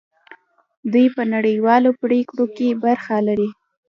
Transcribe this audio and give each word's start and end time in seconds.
دوی 0.91 1.07
په 1.15 1.23
نړیوالو 1.33 1.89
پریکړو 2.01 2.45
کې 2.55 2.67
برخه 2.83 3.15
لري. 3.27 3.49